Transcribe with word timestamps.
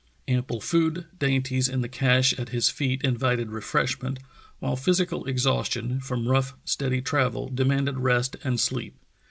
Ample 0.27 0.61
food 0.61 1.05
dainties 1.19 1.69
in 1.69 1.81
the 1.81 1.87
cache 1.87 2.33
at 2.39 2.49
his 2.49 2.69
feet 2.69 3.03
invited 3.03 3.51
refreshment, 3.51 4.17
while 4.57 4.75
physical 4.75 5.25
exhaus 5.25 5.71
tion, 5.71 5.99
from 5.99 6.27
rough, 6.27 6.55
steady 6.65 7.03
travel, 7.03 7.49
demanded 7.49 7.99
rest 7.99 8.35
and 8.43 8.59
sleep. 8.59 8.95